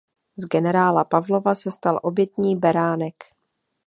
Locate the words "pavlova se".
1.03-1.71